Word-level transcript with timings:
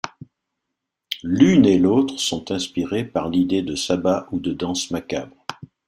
L'une 1.21 1.63
et 1.63 1.77
l'autre 1.77 2.17
sont 2.19 2.49
inspirées 2.51 3.05
par 3.05 3.29
l'idée 3.29 3.61
de 3.61 3.75
sabbat 3.75 4.27
ou 4.31 4.39
de 4.39 4.51
Danse 4.51 4.89
macabre. 4.89 5.45